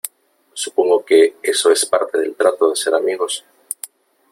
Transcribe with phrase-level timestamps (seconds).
[0.63, 3.45] supongo que eso es parte del trato de ser amigos.